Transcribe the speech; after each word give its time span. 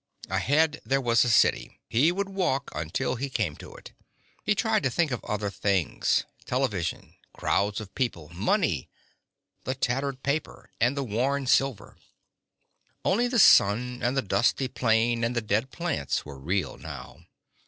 Ahead 0.31 0.81
there 0.83 0.99
was 0.99 1.23
a 1.23 1.29
city. 1.29 1.79
He 1.87 2.11
would 2.11 2.27
walk 2.27 2.71
until 2.73 3.17
he 3.17 3.29
came 3.29 3.55
to 3.57 3.75
it. 3.75 3.93
He 4.43 4.55
tried 4.55 4.81
to 4.81 4.89
think 4.89 5.11
of 5.11 5.23
other 5.25 5.51
things: 5.51 6.25
television, 6.45 7.13
crowds 7.33 7.79
of 7.79 7.93
people, 7.93 8.27
money: 8.33 8.89
the 9.63 9.75
tattered 9.75 10.23
paper 10.23 10.71
and 10.81 10.97
the 10.97 11.03
worn 11.03 11.45
silver 11.45 11.97
Only 13.05 13.27
the 13.27 13.37
sun 13.37 13.99
and 14.01 14.17
the 14.17 14.23
dusty 14.23 14.67
plain 14.67 15.23
and 15.23 15.35
the 15.35 15.39
dead 15.39 15.69
plants 15.69 16.25
were 16.25 16.39
real 16.39 16.77
now. 16.79 17.27